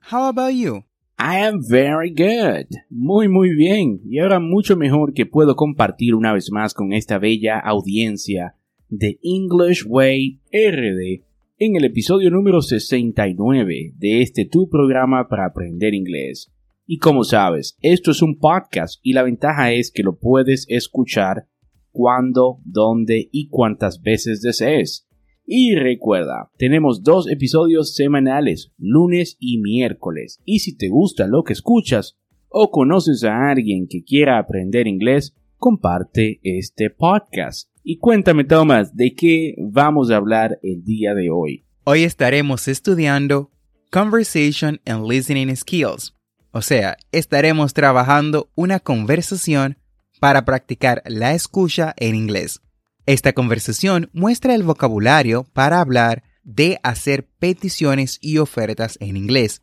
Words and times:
How 0.00 0.28
about 0.28 0.54
you? 0.54 0.84
I 1.18 1.38
am 1.38 1.60
very 1.68 2.10
good. 2.10 2.66
Muy 2.90 3.28
muy 3.28 3.54
bien. 3.54 4.00
Y 4.08 4.20
ahora 4.20 4.38
mucho 4.38 4.76
mejor 4.76 5.12
que 5.12 5.26
puedo 5.26 5.56
compartir 5.56 6.14
una 6.14 6.32
vez 6.32 6.50
más 6.52 6.74
con 6.74 6.92
esta 6.92 7.18
bella 7.18 7.58
audiencia 7.58 8.54
de 8.88 9.18
English 9.22 9.84
Way 9.86 10.40
RD 10.52 11.24
en 11.58 11.74
el 11.74 11.84
episodio 11.84 12.30
número 12.30 12.62
69 12.62 13.94
de 13.96 14.22
este 14.22 14.44
tu 14.44 14.68
programa 14.70 15.28
para 15.28 15.46
aprender 15.46 15.92
inglés. 15.92 16.52
Y 16.86 16.98
como 16.98 17.24
sabes, 17.24 17.76
esto 17.82 18.12
es 18.12 18.22
un 18.22 18.38
podcast 18.38 19.00
y 19.02 19.12
la 19.12 19.24
ventaja 19.24 19.72
es 19.72 19.90
que 19.90 20.04
lo 20.04 20.18
puedes 20.18 20.66
escuchar 20.68 21.48
cuando, 21.90 22.60
dónde 22.64 23.28
y 23.32 23.48
cuántas 23.48 24.00
veces 24.00 24.40
desees. 24.40 25.07
Y 25.50 25.76
recuerda, 25.76 26.50
tenemos 26.58 27.02
dos 27.02 27.26
episodios 27.26 27.94
semanales, 27.94 28.70
lunes 28.76 29.38
y 29.40 29.56
miércoles. 29.56 30.42
Y 30.44 30.58
si 30.58 30.76
te 30.76 30.90
gusta 30.90 31.26
lo 31.26 31.42
que 31.42 31.54
escuchas 31.54 32.18
o 32.50 32.70
conoces 32.70 33.24
a 33.24 33.48
alguien 33.48 33.86
que 33.88 34.04
quiera 34.04 34.38
aprender 34.38 34.86
inglés, 34.86 35.34
comparte 35.56 36.38
este 36.42 36.90
podcast. 36.90 37.70
Y 37.82 37.96
cuéntame, 37.96 38.44
Thomas, 38.44 38.94
¿de 38.94 39.14
qué 39.14 39.54
vamos 39.56 40.10
a 40.10 40.16
hablar 40.16 40.58
el 40.62 40.84
día 40.84 41.14
de 41.14 41.30
hoy? 41.30 41.64
Hoy 41.84 42.02
estaremos 42.02 42.68
estudiando 42.68 43.50
Conversation 43.90 44.82
and 44.84 45.10
Listening 45.10 45.56
Skills. 45.56 46.14
O 46.50 46.60
sea, 46.60 46.98
estaremos 47.10 47.72
trabajando 47.72 48.50
una 48.54 48.80
conversación 48.80 49.78
para 50.20 50.44
practicar 50.44 51.02
la 51.06 51.32
escucha 51.32 51.94
en 51.96 52.16
inglés. 52.16 52.60
Esta 53.08 53.32
conversación 53.32 54.10
muestra 54.12 54.54
el 54.54 54.64
vocabulario 54.64 55.46
para 55.54 55.80
hablar 55.80 56.24
de 56.44 56.78
hacer 56.82 57.26
peticiones 57.38 58.18
y 58.20 58.36
ofertas 58.36 58.98
en 59.00 59.16
inglés. 59.16 59.62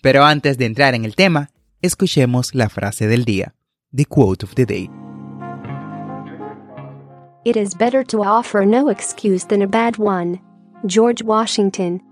Pero 0.00 0.24
antes 0.24 0.56
de 0.56 0.64
entrar 0.64 0.94
en 0.94 1.04
el 1.04 1.14
tema, 1.14 1.50
escuchemos 1.82 2.54
la 2.54 2.70
frase 2.70 3.06
del 3.06 3.26
día, 3.26 3.54
the 3.94 4.06
quote 4.06 4.42
of 4.42 4.54
the 4.54 4.64
day. 4.64 4.88
It 7.44 7.58
is 7.58 7.76
better 7.76 8.02
to 8.06 8.22
offer 8.22 8.66
no 8.66 8.88
excuse 8.88 9.46
than 9.46 9.60
a 9.60 9.66
bad 9.66 9.96
one. 9.98 10.40
George 10.86 11.22
Washington. 11.22 12.02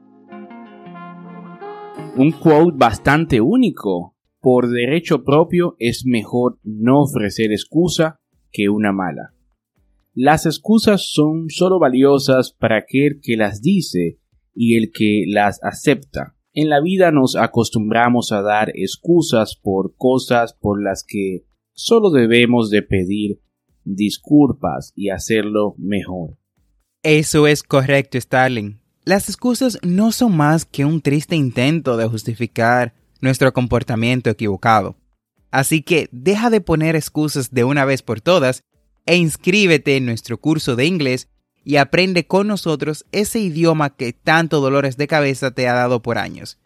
Un 2.19 2.33
quote 2.33 2.77
bastante 2.77 3.41
único. 3.41 4.15
Por 4.43 4.69
derecho 4.69 5.25
propio 5.25 5.75
es 5.79 6.03
mejor 6.05 6.59
no 6.65 7.01
ofrecer 7.01 7.51
excusa 7.51 8.21
que 8.53 8.69
una 8.69 8.93
mala. 8.93 9.36
Las 10.19 10.47
excusas 10.47 11.13
son 11.13 11.51
solo 11.51 11.79
valiosas 11.79 12.51
para 12.51 12.79
aquel 12.79 13.21
que 13.23 13.37
las 13.37 13.61
dice 13.61 14.19
y 14.55 14.79
el 14.79 14.91
que 14.91 15.25
las 15.27 15.63
acepta. 15.63 16.35
En 16.55 16.71
la 16.71 16.81
vida 16.81 17.13
nos 17.13 17.37
acostumbramos 17.37 18.33
a 18.33 18.41
dar 18.41 18.73
excusas 18.75 19.57
por 19.57 19.95
cosas 19.95 20.55
por 20.55 20.83
las 20.83 21.05
que 21.07 21.45
solo 21.75 22.11
debemos 22.11 22.71
de 22.71 22.81
pedir 22.81 23.43
disculpas 23.85 24.95
y 24.97 25.11
hacerlo 25.11 25.75
mejor. 25.77 26.39
Eso 27.03 27.47
es 27.47 27.63
correcto, 27.63 28.19
Starling. 28.19 28.81
Las 29.05 29.29
excusas 29.29 29.79
no 29.83 30.13
son 30.13 30.35
más 30.35 30.65
que 30.65 30.87
un 30.87 31.03
triste 31.03 31.37
intento 31.37 31.99
de 31.99 32.07
justificar 32.07 32.95
nuestro 33.21 33.53
comportamiento 33.53 34.31
equivocado. 34.31 34.97
Así 35.51 35.83
que 35.83 36.09
deja 36.11 36.49
de 36.49 36.63
poner 36.63 36.97
excusas 36.97 37.51
de 37.51 37.65
una 37.65 37.85
vez 37.85 38.01
por 38.01 38.23
todas 38.23 38.63
e 39.07 39.17
inscríbete 39.17 39.97
en 39.97 40.05
nuestro 40.05 40.39
curso 40.39 40.77
de 40.77 40.87
inglés 40.87 41.29
y 41.65 41.77
aprende 41.77 42.27
con 42.27 42.47
nosotros 42.47 43.07
ese 43.11 43.41
idioma 43.41 43.97
que 43.97 44.13
tanto 44.13 44.61
dolores 44.61 44.97
de 44.97 45.07
cabeza 45.07 45.53
te 45.53 45.67
ha 45.67 45.73
dado 45.73 46.03
por 46.03 46.19
años. 46.19 46.59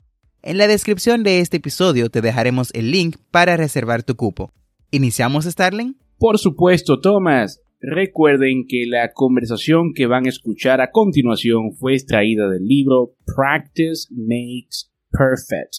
En 0.42 0.58
la 0.58 0.66
descripción 0.66 1.22
de 1.22 1.40
este 1.40 1.58
episodio 1.58 2.10
te 2.10 2.20
dejaremos 2.20 2.70
el 2.74 2.90
link 2.90 3.16
para 3.30 3.56
reservar 3.56 4.02
tu 4.02 4.16
cupo. 4.16 4.52
¿Iniciamos, 4.90 5.44
Starling? 5.44 5.96
Por 6.18 6.38
supuesto, 6.38 7.00
Thomas. 7.00 7.60
Recuerden 7.80 8.66
que 8.68 8.84
la 8.86 9.12
conversación 9.12 9.92
que 9.94 10.06
van 10.06 10.26
a 10.26 10.28
escuchar 10.28 10.82
a 10.82 10.90
continuación 10.90 11.72
fue 11.78 11.94
extraída 11.94 12.46
del 12.48 12.64
libro 12.64 13.14
Practice 13.24 14.08
Makes 14.10 14.90
Perfect. 15.10 15.78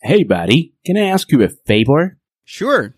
Hey, 0.00 0.24
buddy, 0.24 0.74
can 0.84 0.96
I 0.96 1.10
ask 1.10 1.30
you 1.30 1.42
a 1.42 1.48
favor? 1.48 2.18
Sure. 2.44 2.94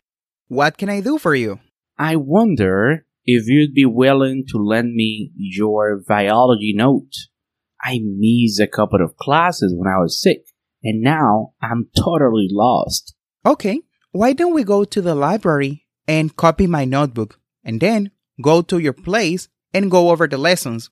What 0.49 0.77
can 0.77 0.89
I 0.89 1.01
do 1.01 1.19
for 1.19 1.35
you? 1.35 1.59
I 1.99 2.17
wonder 2.17 3.07
if 3.25 3.49
you'd 3.49 3.75
be 3.75 3.87
willing 3.87 4.45
to 4.49 4.59
lend 4.59 4.95
me 4.95 5.33
your 5.35 6.03
biology 6.07 6.75
note. 6.75 7.13
I 7.83 8.01
missed 8.03 8.61
a 8.61 8.67
couple 8.67 9.03
of 9.03 9.17
classes 9.17 9.75
when 9.77 9.93
I 9.93 9.99
was 9.99 10.21
sick, 10.21 10.43
and 10.83 11.01
now 11.01 11.55
I'm 11.63 11.89
totally 11.97 12.49
lost. 12.51 13.15
Okay, 13.45 13.81
why 14.13 14.33
don't 14.33 14.55
we 14.55 14.65
go 14.65 14.85
to 14.85 15.01
the 15.01 15.15
library 15.15 15.87
and 16.07 16.37
copy 16.37 16.67
my 16.67 16.85
notebook 16.85 17.39
and 17.65 17.81
then 17.81 18.11
go 18.43 18.63
to 18.63 18.79
your 18.79 18.93
place 18.93 19.49
and 19.73 19.91
go 19.91 20.11
over 20.11 20.27
the 20.27 20.39
lessons? 20.39 20.91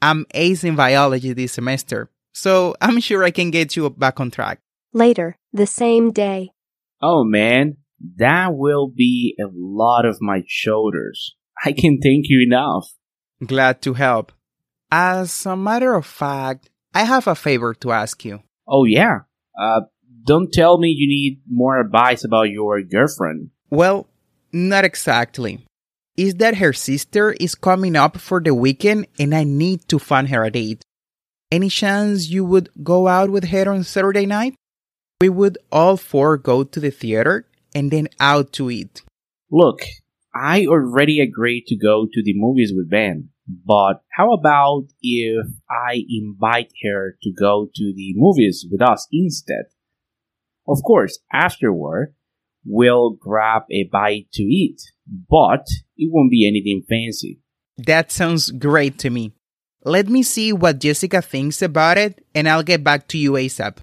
I'm 0.00 0.26
ace 0.34 0.64
in 0.64 0.74
biology 0.74 1.32
this 1.32 1.52
semester, 1.52 2.10
so 2.32 2.74
I'm 2.80 2.98
sure 3.00 3.22
I 3.22 3.30
can 3.30 3.50
get 3.50 3.76
you 3.76 3.88
back 3.90 4.18
on 4.18 4.30
track. 4.30 4.58
Later, 4.92 5.36
the 5.52 5.66
same 5.66 6.10
day. 6.10 6.50
Oh 7.00 7.24
man, 7.24 7.76
that 8.16 8.54
will 8.54 8.88
be 8.88 9.36
a 9.40 9.48
lot 9.54 10.04
of 10.04 10.18
my 10.20 10.42
shoulders. 10.46 11.36
I 11.64 11.72
can 11.72 12.00
thank 12.00 12.26
you 12.28 12.42
enough. 12.44 12.88
Glad 13.44 13.82
to 13.82 13.94
help. 13.94 14.32
As 14.90 15.46
a 15.46 15.56
matter 15.56 15.94
of 15.94 16.06
fact, 16.06 16.70
I 16.94 17.04
have 17.04 17.26
a 17.26 17.34
favor 17.34 17.74
to 17.74 17.92
ask 17.92 18.24
you. 18.24 18.42
Oh 18.68 18.84
yeah. 18.84 19.20
Uh, 19.58 19.82
don't 20.24 20.52
tell 20.52 20.78
me 20.78 20.88
you 20.88 21.08
need 21.08 21.42
more 21.48 21.80
advice 21.80 22.24
about 22.24 22.50
your 22.50 22.80
girlfriend. 22.82 23.50
Well, 23.70 24.06
not 24.52 24.84
exactly. 24.84 25.66
Is 26.16 26.34
that 26.34 26.56
her 26.56 26.72
sister 26.72 27.32
is 27.40 27.54
coming 27.54 27.96
up 27.96 28.18
for 28.18 28.40
the 28.40 28.54
weekend 28.54 29.06
and 29.18 29.34
I 29.34 29.44
need 29.44 29.88
to 29.88 29.98
find 29.98 30.28
her 30.28 30.44
a 30.44 30.50
date. 30.50 30.84
Any 31.50 31.70
chance 31.70 32.28
you 32.28 32.44
would 32.44 32.68
go 32.82 33.08
out 33.08 33.30
with 33.30 33.44
her 33.44 33.70
on 33.70 33.84
Saturday 33.84 34.26
night? 34.26 34.54
We 35.20 35.28
would 35.28 35.58
all 35.70 35.96
four 35.96 36.36
go 36.36 36.64
to 36.64 36.80
the 36.80 36.90
theater 36.90 37.46
and 37.74 37.90
then 37.90 38.08
out 38.20 38.52
to 38.54 38.70
eat. 38.70 39.02
Look, 39.50 39.82
I 40.34 40.66
already 40.66 41.20
agreed 41.20 41.66
to 41.66 41.76
go 41.76 42.06
to 42.10 42.22
the 42.22 42.32
movies 42.34 42.72
with 42.74 42.90
Ben, 42.90 43.30
but 43.46 44.02
how 44.16 44.32
about 44.32 44.84
if 45.02 45.46
I 45.70 46.04
invite 46.08 46.72
her 46.84 47.16
to 47.22 47.32
go 47.32 47.68
to 47.74 47.92
the 47.94 48.14
movies 48.16 48.66
with 48.70 48.80
us 48.80 49.06
instead? 49.12 49.64
Of 50.66 50.78
course, 50.86 51.18
afterward, 51.32 52.14
we'll 52.64 53.10
grab 53.10 53.62
a 53.70 53.88
bite 53.90 54.28
to 54.34 54.42
eat, 54.42 54.80
but 55.06 55.66
it 55.96 56.10
won't 56.12 56.30
be 56.30 56.46
anything 56.46 56.82
fancy. 56.88 57.40
That 57.78 58.12
sounds 58.12 58.50
great 58.50 58.98
to 59.00 59.10
me. 59.10 59.32
Let 59.84 60.08
me 60.08 60.22
see 60.22 60.52
what 60.52 60.78
Jessica 60.78 61.20
thinks 61.20 61.60
about 61.60 61.98
it 61.98 62.24
and 62.34 62.48
I'll 62.48 62.62
get 62.62 62.84
back 62.84 63.08
to 63.08 63.18
you 63.18 63.32
ASAP. 63.32 63.78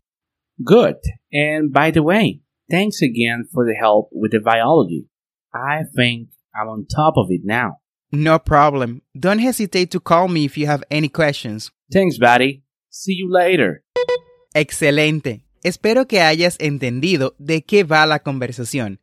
Good. 0.64 0.96
And 1.34 1.74
by 1.74 1.92
the 1.92 2.04
way, 2.04 2.42
thanks 2.70 3.02
again 3.02 3.46
for 3.52 3.66
the 3.66 3.76
help 3.76 4.10
with 4.12 4.32
the 4.32 4.40
biology. 4.40 5.08
I 5.54 5.84
think 5.96 6.30
I'm 6.54 6.68
on 6.68 6.86
top 6.86 7.16
of 7.18 7.28
it 7.30 7.42
now. 7.44 7.78
No 8.12 8.40
problem. 8.40 9.02
Don't 9.14 9.40
hesitate 9.40 9.92
to 9.92 10.00
call 10.00 10.28
me 10.28 10.46
if 10.46 10.58
you 10.58 10.68
have 10.68 10.84
any 10.90 11.10
questions. 11.10 11.72
Thanks, 11.92 12.18
buddy. 12.18 12.64
See 12.90 13.16
you 13.16 13.30
later. 13.32 13.84
Excelente. 14.54 15.46
Espero 15.64 16.08
que 16.08 16.22
hayas 16.22 16.58
entendido 16.60 17.36
de 17.38 17.64
qué 17.64 17.84
va 17.84 18.06
la 18.06 18.20
conversación. 18.20 19.00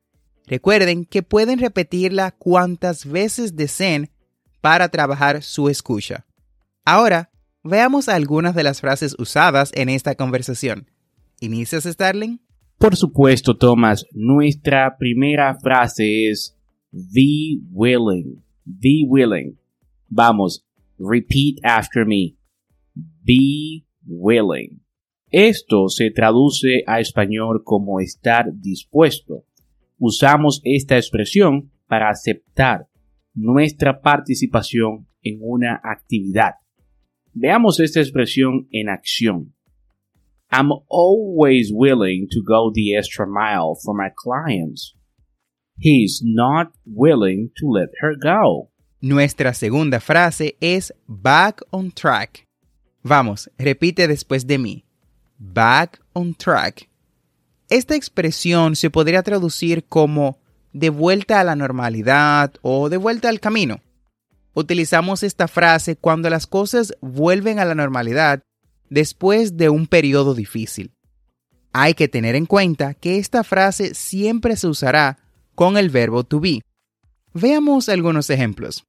Recuerden 0.46 1.04
que 1.04 1.22
pueden 1.22 1.58
repetirla 1.58 2.30
cuantas 2.32 3.04
veces 3.04 3.56
deseen 3.56 4.10
para 4.60 4.88
trabajar 4.88 5.42
su 5.42 5.68
escucha. 5.68 6.24
Ahora, 6.84 7.30
veamos 7.62 8.08
algunas 8.08 8.54
de 8.54 8.62
las 8.62 8.80
frases 8.80 9.16
usadas 9.18 9.70
en 9.74 9.88
esta 9.88 10.14
conversación. 10.14 10.90
¿Inicias, 11.40 11.84
Starling? 11.84 12.40
Por 12.78 12.94
supuesto, 12.94 13.56
Thomas. 13.56 14.06
Nuestra 14.12 14.96
primera 14.98 15.58
frase 15.60 16.28
es 16.28 16.56
be 16.90 17.58
willing. 17.72 18.42
Be 18.64 19.04
willing. 19.08 19.58
Vamos, 20.08 20.66
repeat 20.98 21.56
after 21.64 22.06
me. 22.06 22.36
Be 22.94 23.84
willing. 24.06 24.82
Esto 25.30 25.88
se 25.88 26.10
traduce 26.10 26.82
a 26.86 27.00
español 27.00 27.62
como 27.64 28.00
estar 28.00 28.52
dispuesto. 28.52 29.44
Usamos 29.98 30.60
esta 30.64 30.96
expresión 30.96 31.72
para 31.88 32.10
aceptar 32.10 32.88
nuestra 33.34 34.00
participación 34.00 35.08
en 35.22 35.38
una 35.40 35.80
actividad. 35.82 36.54
Veamos 37.32 37.80
esta 37.80 38.00
expresión 38.00 38.68
en 38.70 38.88
acción. 38.88 39.55
I'm 40.56 40.72
always 40.88 41.70
willing 41.70 42.28
to 42.30 42.40
go 42.42 42.72
the 42.74 42.96
extra 42.96 43.26
mile 43.26 43.76
for 43.84 43.94
my 43.94 44.08
clients. 44.16 44.94
He's 45.78 46.22
not 46.24 46.68
willing 46.86 47.50
to 47.58 47.68
let 47.68 47.90
her 48.00 48.14
go. 48.16 48.70
Nuestra 49.02 49.52
segunda 49.52 50.00
frase 50.00 50.56
es 50.62 50.94
back 51.06 51.60
on 51.70 51.92
track. 51.92 52.46
Vamos, 53.02 53.50
repite 53.58 54.08
después 54.08 54.46
de 54.46 54.56
mí. 54.56 54.84
Back 55.38 56.00
on 56.14 56.34
track. 56.34 56.88
Esta 57.68 57.94
expresión 57.94 58.76
se 58.76 58.88
podría 58.88 59.22
traducir 59.22 59.84
como 59.84 60.38
de 60.72 60.88
vuelta 60.88 61.38
a 61.38 61.44
la 61.44 61.54
normalidad 61.54 62.54
o 62.62 62.88
de 62.88 62.96
vuelta 62.96 63.28
al 63.28 63.40
camino. 63.40 63.80
Utilizamos 64.54 65.22
esta 65.22 65.48
frase 65.48 65.96
cuando 65.96 66.30
las 66.30 66.46
cosas 66.46 66.96
vuelven 67.02 67.58
a 67.58 67.66
la 67.66 67.74
normalidad 67.74 68.42
después 68.90 69.56
de 69.56 69.68
un 69.68 69.86
periodo 69.86 70.34
difícil. 70.34 70.92
Hay 71.72 71.94
que 71.94 72.08
tener 72.08 72.34
en 72.34 72.46
cuenta 72.46 72.94
que 72.94 73.18
esta 73.18 73.44
frase 73.44 73.94
siempre 73.94 74.56
se 74.56 74.66
usará 74.66 75.18
con 75.54 75.76
el 75.76 75.90
verbo 75.90 76.24
to 76.24 76.40
be. 76.40 76.62
Veamos 77.34 77.88
algunos 77.88 78.30
ejemplos. 78.30 78.84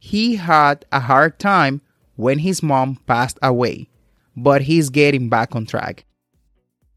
He 0.00 0.36
had 0.36 0.84
a 0.90 1.00
hard 1.00 1.38
time 1.38 1.80
when 2.16 2.40
his 2.40 2.62
mom 2.62 2.96
passed 3.06 3.38
away, 3.40 3.88
but 4.34 4.62
he's 4.62 4.90
getting 4.90 5.28
back 5.28 5.54
on 5.54 5.64
track. 5.64 6.04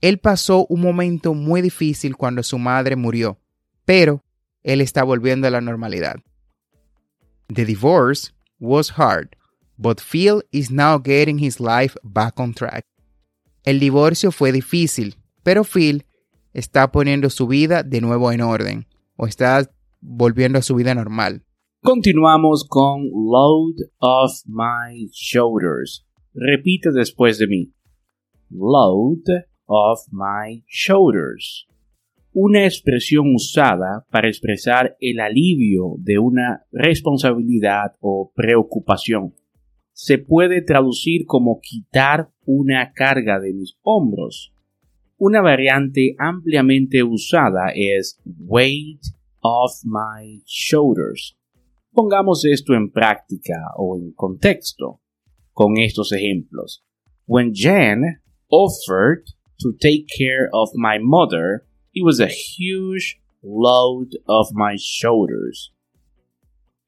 Él 0.01 0.17
pasó 0.17 0.65
un 0.69 0.81
momento 0.81 1.35
muy 1.35 1.61
difícil 1.61 2.17
cuando 2.17 2.41
su 2.41 2.57
madre 2.57 2.95
murió, 2.95 3.37
pero 3.85 4.23
él 4.63 4.81
está 4.81 5.03
volviendo 5.03 5.47
a 5.47 5.51
la 5.51 5.61
normalidad. 5.61 6.15
The 7.53 7.65
divorce 7.65 8.31
was 8.59 8.91
hard, 8.97 9.35
but 9.81 9.99
Phil 9.99 10.43
is 10.51 10.69
now 10.69 10.99
getting 10.99 11.39
his 11.39 11.59
life 11.59 11.97
back 12.03 12.39
on 12.39 12.53
track. 12.53 12.85
El 13.63 13.79
divorcio 13.79 14.31
fue 14.31 14.51
difícil, 14.51 15.15
pero 15.43 15.63
Phil 15.63 16.05
está 16.53 16.91
poniendo 16.91 17.29
su 17.29 17.47
vida 17.47 17.81
de 17.81 17.99
nuevo 17.99 18.31
en 18.31 18.41
orden, 18.41 18.85
o 19.15 19.25
está 19.25 19.67
volviendo 19.99 20.59
a 20.59 20.61
su 20.61 20.75
vida 20.75 20.93
normal. 20.93 21.43
Continuamos 21.81 22.63
con 22.67 23.09
load 23.09 23.75
off 23.99 24.43
my 24.45 25.09
shoulders. 25.11 26.05
Repite 26.33 26.91
después 26.91 27.39
de 27.39 27.47
mí. 27.47 27.73
Load 28.51 29.23
off 29.65 30.05
my 30.11 30.63
shoulders. 30.67 31.67
Una 32.33 32.65
expresión 32.65 33.33
usada 33.33 34.05
para 34.11 34.29
expresar 34.29 34.95
el 34.99 35.19
alivio 35.19 35.95
de 35.97 36.19
una 36.19 36.65
responsabilidad 36.71 37.95
o 37.99 38.31
preocupación. 38.35 39.33
Se 39.93 40.17
puede 40.17 40.61
traducir 40.61 41.25
como 41.25 41.59
quitar 41.61 42.31
una 42.45 42.91
carga 42.93 43.39
de 43.39 43.53
mis 43.53 43.77
hombros. 43.83 44.53
Una 45.17 45.41
variante 45.41 46.15
ampliamente 46.17 47.03
usada 47.03 47.71
es 47.75 48.19
weight 48.25 49.01
off 49.41 49.73
my 49.83 50.41
shoulders. 50.45 51.37
Pongamos 51.91 52.45
esto 52.45 52.73
en 52.73 52.89
práctica 52.89 53.55
o 53.77 53.97
en 53.97 54.13
contexto 54.13 55.01
con 55.53 55.77
estos 55.77 56.11
ejemplos. 56.11 56.83
When 57.27 57.53
Jen 57.53 58.21
offered 58.49 59.25
to 59.59 59.73
take 59.79 60.07
care 60.07 60.49
of 60.53 60.69
my 60.73 60.97
mother, 60.99 61.67
it 61.93 62.03
was 62.03 62.19
a 62.19 62.27
huge 62.27 63.21
load 63.43 64.15
off 64.27 64.49
my 64.53 64.75
shoulders. 64.77 65.71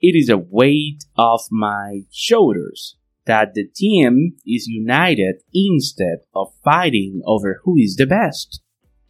It 0.05 0.17
is 0.17 0.29
a 0.29 0.35
weight 0.35 1.05
off 1.17 1.47
my 1.49 2.03
shoulders 2.11 2.97
that 3.25 3.53
the 3.53 3.63
team 3.73 4.35
is 4.45 4.67
united 4.67 5.35
instead 5.53 6.17
of 6.35 6.49
fighting 6.61 7.21
over 7.23 7.61
who 7.63 7.77
is 7.77 7.95
the 7.95 8.05
best. 8.05 8.61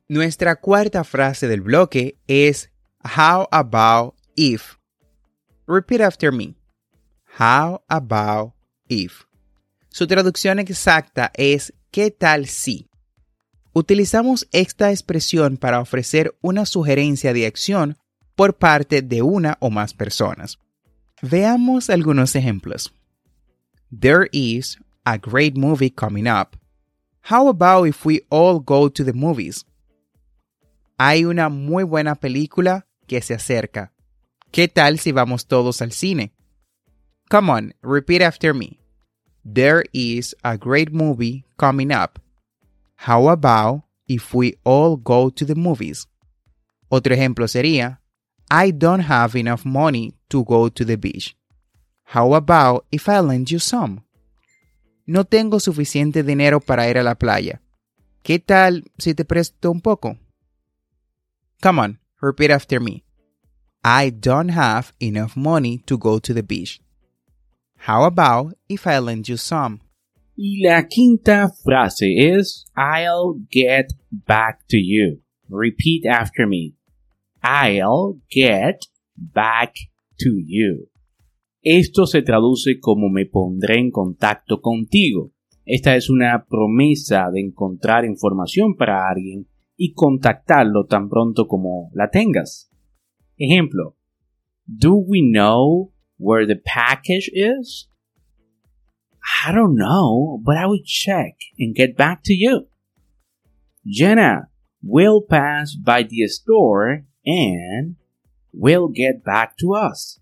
Nuestra 0.08 0.58
cuarta 0.58 1.04
frase 1.04 1.48
del 1.48 1.62
bloque 1.62 2.20
es 2.28 2.70
How 3.04 3.48
about 3.52 4.14
if? 4.36 4.78
Repeat 5.66 6.02
after 6.02 6.32
me. 6.32 6.54
How 7.40 7.82
about 7.90 8.54
if? 8.88 9.24
Su 9.90 10.06
traducción 10.06 10.60
exacta 10.60 11.32
es 11.34 11.74
¿qué 11.90 12.12
tal 12.12 12.46
si? 12.46 12.88
Utilizamos 13.74 14.48
esta 14.52 14.92
expresión 14.92 15.58
para 15.58 15.80
ofrecer 15.80 16.38
una 16.42 16.68
sugerencia 16.68 17.34
de 17.34 17.48
acción 17.48 17.98
por 18.36 18.60
parte 18.60 19.02
de 19.02 19.24
una 19.24 19.58
o 19.60 19.72
más 19.72 19.96
personas. 19.96 20.60
Veamos 21.26 21.90
algunos 21.90 22.36
ejemplos. 22.36 22.92
There 23.90 24.28
is 24.34 24.78
a 25.06 25.18
great 25.18 25.56
movie 25.56 25.90
coming 25.90 26.28
up. 26.28 26.58
How 27.22 27.48
about 27.48 27.88
if 27.88 28.06
we 28.06 28.24
all 28.30 28.60
go 28.60 28.90
to 28.90 29.06
the 29.06 29.14
movies? 29.14 29.64
Hay 31.00 31.24
una 31.24 31.48
muy 31.48 31.86
buena 31.86 32.16
película 32.16 32.88
que 33.08 33.22
se 33.22 33.34
acerca. 33.34 33.94
¿Qué 34.52 34.68
tal 34.68 35.00
si 35.00 35.14
vamos 35.14 35.48
todos 35.48 35.82
al 35.82 35.94
cine? 35.94 36.34
Come 37.30 37.50
on, 37.50 37.74
repeat 37.82 38.22
after 38.22 38.54
me. 38.54 38.78
There 39.46 39.86
is 39.94 40.36
a 40.44 40.58
great 40.58 40.92
movie 40.92 41.46
coming 41.56 41.94
up. 41.94 42.20
How 42.98 43.30
about 43.30 43.84
if 44.10 44.34
we 44.34 44.58
all 44.66 44.98
go 44.98 45.30
to 45.30 45.46
the 45.46 45.56
movies? 45.56 46.06
Otro 46.90 47.16
ejemplo 47.16 47.48
sería, 47.48 48.02
I 48.56 48.70
don't 48.70 49.00
have 49.00 49.36
enough 49.36 49.66
money 49.66 50.14
to 50.30 50.44
go 50.44 50.70
to 50.70 50.86
the 50.86 50.96
beach. 50.96 51.36
How 52.04 52.36
about 52.36 52.86
if 52.92 53.10
I 53.10 53.20
lend 53.20 53.50
you 53.50 53.58
some? 53.58 54.04
No 55.08 55.24
tengo 55.24 55.60
suficiente 55.60 56.22
dinero 56.22 56.60
para 56.60 56.88
ir 56.88 57.00
a 57.00 57.04
la 57.04 57.16
playa. 57.16 57.62
¿Qué 58.22 58.38
tal 58.38 58.84
si 59.00 59.16
te 59.16 59.26
presto 59.26 59.72
un 59.72 59.82
poco? 59.82 60.20
Come 61.64 61.80
on, 61.80 62.00
repeat 62.22 62.52
after 62.52 62.80
me. 62.80 63.04
I 63.84 64.12
don't 64.12 64.50
have 64.50 64.94
enough 65.00 65.36
money 65.36 65.80
to 65.88 65.98
go 65.98 66.20
to 66.20 66.32
the 66.32 66.44
beach. 66.44 66.80
How 67.88 68.04
about 68.04 68.56
if 68.70 68.86
I 68.86 69.00
lend 69.00 69.28
you 69.28 69.38
some? 69.38 69.80
Y 70.38 70.62
la 70.62 70.84
quinta 70.84 71.50
frase 71.66 72.38
es 72.38 72.66
I'll 72.78 73.34
get 73.50 73.94
back 74.12 74.60
to 74.70 74.78
you. 74.78 75.24
Repeat 75.50 76.06
after 76.06 76.46
me. 76.46 76.76
I'll 77.44 78.22
get 78.30 78.86
back 79.16 79.74
to 80.20 80.30
you. 80.40 80.90
Esto 81.62 82.06
se 82.06 82.22
traduce 82.22 82.80
como 82.80 83.10
me 83.10 83.26
pondré 83.26 83.80
en 83.80 83.92
contacto 83.92 84.62
contigo. 84.62 85.32
Esta 85.66 85.96
es 85.96 86.10
una 86.10 86.46
promesa 86.46 87.30
de 87.32 87.42
encontrar 87.42 88.06
información 88.06 88.76
para 88.76 89.10
alguien 89.10 89.48
y 89.76 89.94
contactarlo 89.94 90.86
tan 90.86 91.10
pronto 91.10 91.48
como 91.48 91.90
la 91.94 92.10
tengas. 92.10 92.70
Ejemplo. 93.38 93.98
Do 94.66 94.96
we 94.96 95.22
know 95.22 95.94
where 96.18 96.48
the 96.48 96.62
package 96.64 97.30
is? 97.34 97.90
I 99.46 99.54
don't 99.54 99.76
know, 99.76 100.40
but 100.42 100.58
I 100.58 100.66
will 100.68 100.84
check 100.84 101.36
and 101.60 101.76
get 101.76 101.98
back 101.98 102.24
to 102.24 102.34
you. 102.34 102.68
Jenna, 103.86 104.50
we'll 104.82 105.22
pass 105.22 105.76
by 105.76 106.04
the 106.04 106.28
store 106.28 107.06
and 107.26 107.96
we'll 108.52 108.90
get 108.94 109.24
back 109.24 109.56
to 109.58 109.74
us. 109.76 110.20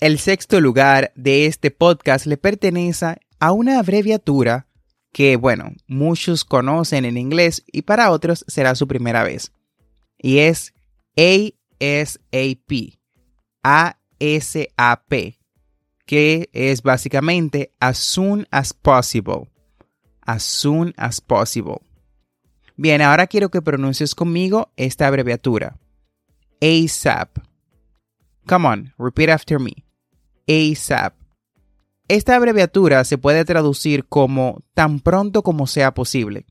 El 0.00 0.18
sexto 0.18 0.60
lugar 0.60 1.12
de 1.14 1.46
este 1.46 1.70
podcast 1.70 2.26
le 2.26 2.38
pertenece 2.38 3.16
a 3.38 3.52
una 3.52 3.78
abreviatura 3.78 4.66
que, 5.12 5.36
bueno, 5.36 5.72
muchos 5.86 6.44
conocen 6.44 7.04
en 7.04 7.18
inglés 7.18 7.62
y 7.70 7.82
para 7.82 8.10
otros 8.10 8.44
será 8.48 8.74
su 8.74 8.88
primera 8.88 9.24
vez. 9.24 9.52
Y 10.18 10.38
es 10.38 10.72
ASAP. 11.16 12.98
ASAP. 13.62 15.12
Que 16.06 16.48
es 16.52 16.82
básicamente 16.82 17.72
as 17.78 17.98
soon 17.98 18.46
as 18.50 18.72
possible. 18.72 19.50
As 20.22 20.42
soon 20.42 20.94
as 20.96 21.20
possible. 21.20 21.78
Bien, 22.76 23.02
ahora 23.02 23.26
quiero 23.26 23.50
que 23.50 23.60
pronuncies 23.60 24.14
conmigo 24.14 24.72
esta 24.76 25.06
abreviatura. 25.06 25.76
ASAP. 26.60 27.38
Come 28.46 28.68
on, 28.68 28.92
repeat 28.98 29.30
after 29.30 29.58
me. 29.58 29.72
ASAP. 30.46 31.14
Esta 32.06 32.36
abreviatura 32.36 33.04
se 33.04 33.16
puede 33.16 33.46
traducir 33.46 34.04
como 34.04 34.62
tan 34.74 35.00
pronto 35.00 35.42
como 35.42 35.66
sea 35.66 35.94
posible. 35.94 36.44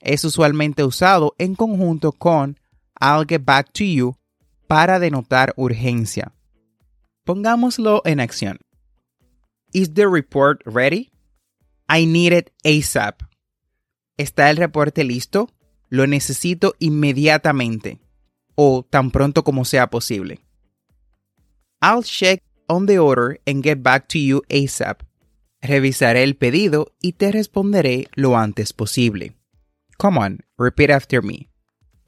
Es 0.00 0.24
usualmente 0.24 0.84
usado 0.84 1.34
en 1.36 1.54
conjunto 1.54 2.12
con 2.12 2.58
I'll 2.98 3.26
get 3.28 3.44
back 3.44 3.72
to 3.72 3.84
you 3.84 4.16
para 4.68 4.98
denotar 4.98 5.52
urgencia. 5.56 6.32
Pongámoslo 7.24 8.00
en 8.06 8.20
acción. 8.20 8.58
Is 9.72 9.92
the 9.92 10.06
report 10.06 10.62
ready? 10.64 11.10
I 11.88 12.06
need 12.06 12.32
it 12.32 12.52
ASAP. 12.64 13.20
¿Está 14.16 14.48
el 14.48 14.56
reporte 14.56 15.04
listo? 15.04 15.50
Lo 15.90 16.06
necesito 16.06 16.74
inmediatamente 16.78 17.98
o 18.56 18.82
tan 18.82 19.10
pronto 19.12 19.44
como 19.44 19.64
sea 19.64 19.86
posible. 19.88 20.40
I'll 21.80 22.02
check 22.02 22.42
on 22.68 22.86
the 22.86 22.98
order 22.98 23.38
and 23.46 23.62
get 23.62 23.82
back 23.82 24.08
to 24.08 24.18
you 24.18 24.42
ASAP. 24.48 25.02
Revisaré 25.62 26.22
el 26.22 26.34
pedido 26.34 26.92
y 27.00 27.12
te 27.12 27.30
responderé 27.30 28.08
lo 28.14 28.36
antes 28.36 28.72
posible. 28.72 29.32
Come 29.98 30.18
on, 30.18 30.38
repeat 30.58 30.90
after 30.90 31.22
me. 31.22 31.48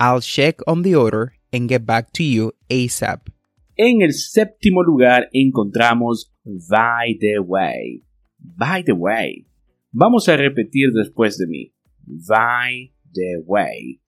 I'll 0.00 0.20
check 0.20 0.56
on 0.66 0.82
the 0.82 0.94
order 0.94 1.34
and 1.52 1.68
get 1.68 1.84
back 1.84 2.12
to 2.14 2.22
you 2.22 2.54
ASAP. 2.68 3.30
En 3.76 4.02
el 4.02 4.12
séptimo 4.12 4.82
lugar 4.82 5.28
encontramos 5.32 6.32
by 6.44 7.16
the 7.20 7.38
way. 7.38 8.02
By 8.38 8.82
the 8.82 8.92
way. 8.92 9.46
Vamos 9.92 10.28
a 10.28 10.36
repetir 10.36 10.92
después 10.92 11.38
de 11.38 11.46
mí. 11.46 11.72
By 12.06 12.92
the 13.12 13.42
way. 13.44 14.00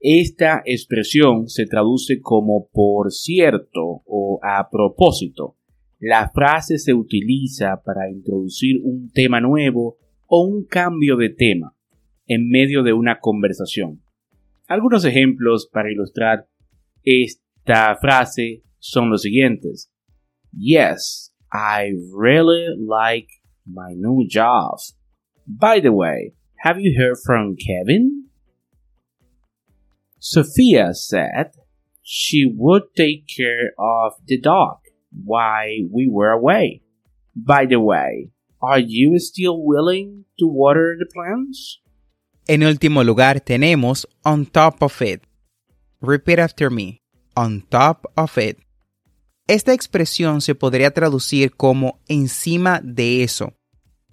Esta 0.00 0.62
expresión 0.64 1.48
se 1.48 1.66
traduce 1.66 2.20
como 2.20 2.68
por 2.72 3.10
cierto 3.10 4.02
o 4.06 4.38
a 4.42 4.68
propósito. 4.70 5.56
La 5.98 6.30
frase 6.30 6.78
se 6.78 6.94
utiliza 6.94 7.82
para 7.84 8.08
introducir 8.08 8.80
un 8.84 9.10
tema 9.10 9.40
nuevo 9.40 9.98
o 10.26 10.44
un 10.44 10.64
cambio 10.64 11.16
de 11.16 11.30
tema 11.30 11.74
en 12.26 12.48
medio 12.48 12.84
de 12.84 12.92
una 12.92 13.18
conversación. 13.18 14.00
Algunos 14.68 15.04
ejemplos 15.04 15.68
para 15.72 15.90
ilustrar 15.90 16.46
esta 17.02 17.96
frase 17.96 18.62
son 18.78 19.10
los 19.10 19.22
siguientes. 19.22 19.90
Yes, 20.52 21.34
I 21.52 21.94
really 22.16 22.66
like 22.78 23.28
my 23.64 23.94
new 23.96 24.26
job. 24.30 24.78
By 25.46 25.80
the 25.80 25.90
way, 25.90 26.34
have 26.62 26.78
you 26.80 26.92
heard 26.96 27.16
from 27.24 27.56
Kevin? 27.56 28.17
Sophia 30.18 30.94
said 30.94 31.52
she 32.02 32.50
would 32.56 32.82
take 32.96 33.26
care 33.28 33.72
of 33.78 34.14
the 34.26 34.40
dog 34.40 34.78
while 35.24 35.88
we 35.90 36.08
were 36.10 36.30
away. 36.30 36.82
By 37.34 37.66
the 37.66 37.80
way, 37.80 38.30
are 38.60 38.80
you 38.80 39.18
still 39.18 39.62
willing 39.62 40.24
to 40.38 40.46
water 40.46 40.96
the 40.98 41.06
plants? 41.06 41.80
En 42.48 42.62
último 42.62 43.04
lugar 43.04 43.40
tenemos 43.40 44.08
on 44.24 44.46
top 44.46 44.82
of 44.82 45.00
it. 45.02 45.22
Repeat 46.00 46.38
after 46.38 46.70
me. 46.70 47.02
On 47.36 47.60
top 47.68 48.10
of 48.16 48.38
it. 48.38 48.58
Esta 49.46 49.72
expresión 49.72 50.40
se 50.40 50.54
podría 50.54 50.90
traducir 50.92 51.54
como 51.54 52.00
encima 52.08 52.80
de 52.82 53.22
eso. 53.22 53.54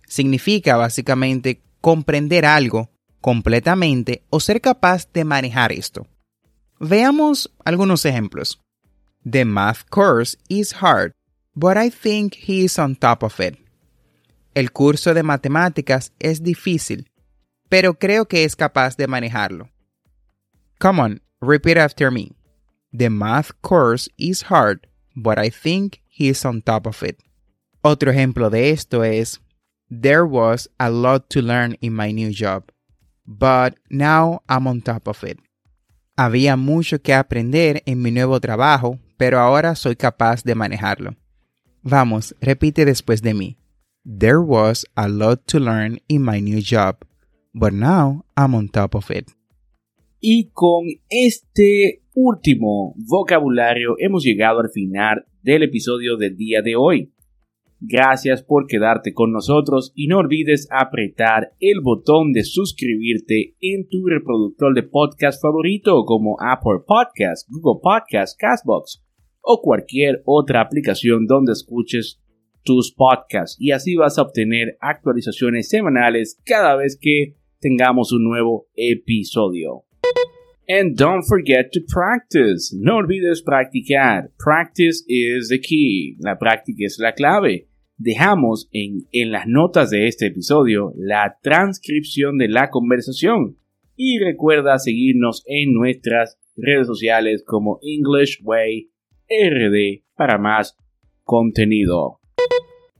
Significa 0.07 0.77
básicamente 0.77 1.61
comprender 1.81 2.45
algo 2.45 2.89
completamente 3.25 4.21
o 4.29 4.39
ser 4.39 4.61
capaz 4.61 5.11
de 5.11 5.23
manejar 5.23 5.71
esto. 5.71 6.05
Veamos 6.79 7.51
algunos 7.65 8.05
ejemplos. 8.05 8.61
The 9.27 9.43
math 9.43 9.89
course 9.89 10.37
is 10.47 10.75
hard, 10.83 11.11
but 11.55 11.75
I 11.75 11.89
think 11.89 12.35
he 12.35 12.63
is 12.63 12.77
on 12.77 12.95
top 12.95 13.23
of 13.23 13.39
it. 13.39 13.57
El 14.53 14.71
curso 14.71 15.15
de 15.15 15.23
matemáticas 15.23 16.13
es 16.19 16.43
difícil, 16.43 17.09
pero 17.67 17.95
creo 17.95 18.27
que 18.27 18.43
es 18.43 18.55
capaz 18.55 18.95
de 18.95 19.07
manejarlo. 19.07 19.71
Come 20.79 21.01
on, 21.01 21.21
repeat 21.41 21.77
after 21.79 22.11
me. 22.11 22.35
The 22.93 23.09
math 23.09 23.53
course 23.63 24.07
is 24.19 24.51
hard, 24.51 24.85
but 25.15 25.39
I 25.39 25.49
think 25.49 26.03
he 26.07 26.29
is 26.29 26.45
on 26.45 26.61
top 26.61 26.85
of 26.85 27.01
it. 27.01 27.17
Otro 27.81 28.11
ejemplo 28.11 28.51
de 28.51 28.69
esto 28.69 29.03
es 29.03 29.39
There 29.89 30.25
was 30.27 30.69
a 30.77 30.91
lot 30.91 31.27
to 31.29 31.41
learn 31.41 31.75
in 31.81 31.95
my 31.95 32.11
new 32.11 32.29
job, 32.31 32.65
but 33.25 33.75
now 33.89 34.41
I'm 34.47 34.67
on 34.67 34.81
top 34.81 35.07
of 35.07 35.23
it. 35.23 35.39
Había 36.17 36.55
mucho 36.55 37.01
que 37.01 37.13
aprender 37.13 37.83
en 37.85 38.01
mi 38.01 38.11
nuevo 38.11 38.39
trabajo, 38.39 38.99
pero 39.17 39.39
ahora 39.39 39.75
soy 39.75 39.95
capaz 39.95 40.43
de 40.43 40.55
manejarlo. 40.55 41.15
Vamos, 41.83 42.35
repite 42.39 42.85
después 42.85 43.21
de 43.21 43.33
mí. 43.33 43.57
There 44.05 44.39
was 44.39 44.85
a 44.95 45.07
lot 45.07 45.45
to 45.47 45.59
learn 45.59 45.99
in 46.07 46.23
my 46.23 46.39
new 46.39 46.61
job, 46.61 46.97
but 47.53 47.73
now 47.73 48.25
I'm 48.37 48.55
on 48.55 48.69
top 48.69 48.95
of 48.95 49.09
it. 49.11 49.31
Y 50.19 50.51
con 50.53 50.85
este 51.09 52.03
último 52.13 52.95
vocabulario 52.97 53.95
hemos 53.99 54.23
llegado 54.23 54.59
al 54.59 54.69
final 54.69 55.25
del 55.41 55.63
episodio 55.63 56.17
del 56.17 56.35
día 56.37 56.61
de 56.61 56.75
hoy. 56.75 57.13
Gracias 57.87 58.41
por 58.41 58.65
quedarte 58.65 59.13
con 59.13 59.31
nosotros 59.31 59.91
y 59.93 60.07
no 60.07 60.17
olvides 60.17 60.67
apretar 60.71 61.53
el 61.59 61.81
botón 61.81 62.33
de 62.33 62.43
suscribirte 62.43 63.55
en 63.61 63.87
tu 63.87 64.07
reproductor 64.07 64.73
de 64.73 64.81
podcast 64.81 65.39
favorito 65.39 66.03
como 66.03 66.35
Apple 66.39 66.83
Podcast, 66.87 67.47
Google 67.47 67.81
Podcast, 67.83 68.39
Castbox 68.39 69.03
o 69.39 69.61
cualquier 69.61 70.23
otra 70.25 70.61
aplicación 70.61 71.27
donde 71.27 71.51
escuches 71.51 72.19
tus 72.63 72.91
podcasts 72.91 73.55
y 73.59 73.69
así 73.69 73.95
vas 73.95 74.17
a 74.17 74.23
obtener 74.23 74.77
actualizaciones 74.79 75.69
semanales 75.69 76.41
cada 76.43 76.75
vez 76.75 76.97
que 76.99 77.35
tengamos 77.59 78.11
un 78.11 78.23
nuevo 78.23 78.65
episodio. 78.75 79.83
And 80.67 80.97
don't 80.97 81.23
forget 81.23 81.71
to 81.73 81.81
practice. 81.87 82.75
No 82.75 82.95
olvides 82.95 83.43
practicar. 83.43 84.31
Practice 84.39 85.03
is 85.07 85.49
the 85.49 85.59
key. 85.59 86.17
La 86.19 86.39
práctica 86.39 86.87
es 86.87 86.97
la 86.97 87.13
clave. 87.13 87.67
Dejamos 87.97 88.67
en, 88.73 89.07
las 89.31 89.47
notas 89.47 89.89
de 89.89 90.07
este 90.07 90.27
episodio 90.27 90.91
la 90.97 91.37
transcripción 91.41 92.37
de 92.37 92.49
la 92.49 92.69
conversación. 92.69 93.57
Y 93.95 94.19
recuerda 94.19 94.77
seguirnos 94.79 95.43
en 95.45 95.73
nuestras 95.73 96.37
redes 96.57 96.87
sociales 96.87 97.43
como 97.45 97.79
English 97.81 98.41
Way 98.43 98.91
RD 99.29 100.03
para 100.15 100.37
más 100.37 100.77
contenido. 101.23 102.19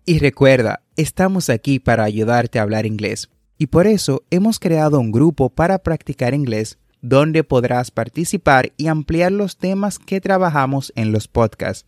Y 0.06 0.20
recuerda, 0.20 0.82
estamos 0.96 1.50
aquí 1.50 1.80
para 1.80 2.06
ayudarte 2.06 2.60
a 2.60 2.62
hablar 2.62 2.86
inglés. 2.86 3.30
Y 3.58 3.68
por 3.68 3.88
eso 3.88 4.24
hemos 4.30 4.60
creado 4.60 5.00
un 5.00 5.12
grupo 5.12 5.50
para 5.50 5.80
practicar 5.80 6.34
inglés 6.34 6.80
donde 7.02 7.44
podrás 7.44 7.92
participar 7.92 8.72
y 8.78 8.88
ampliar 8.88 9.32
los 9.32 9.58
temas 9.58 10.00
que 10.00 10.22
trabajamos 10.22 10.92
en 10.96 11.12
los 11.12 11.28
podcasts. 11.28 11.86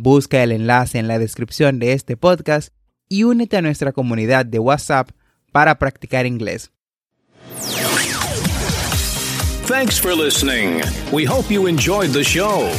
Busca 0.00 0.44
el 0.44 0.52
enlace 0.52 1.00
en 1.00 1.08
la 1.08 1.18
descripción 1.18 1.80
de 1.80 1.92
este 1.92 2.16
podcast 2.16 2.72
y 3.08 3.24
únete 3.24 3.56
a 3.56 3.62
nuestra 3.62 3.90
comunidad 3.90 4.46
de 4.46 4.60
WhatsApp 4.60 5.10
para 5.50 5.76
practicar 5.80 6.24
inglés. 6.24 6.70
Thanks 9.66 10.00
for 10.00 10.14
listening. 10.14 10.82
We 11.12 11.24
hope 11.24 11.52
you 11.52 11.66
enjoyed 11.66 12.12
the 12.12 12.22
show. 12.22 12.70